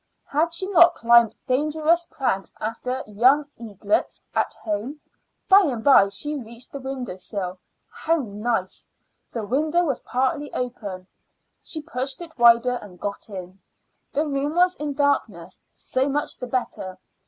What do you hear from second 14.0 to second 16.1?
The room was in darkness. So